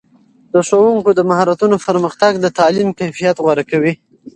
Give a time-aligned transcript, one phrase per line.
[0.53, 3.93] د ښوونکو د مهارتونو پرمختګ د تعلیم کیفیت غوره کوي.